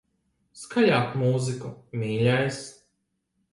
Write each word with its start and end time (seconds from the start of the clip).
Skaļāk 0.61 1.13
mūziku, 1.25 1.71
mīļais. 2.01 2.61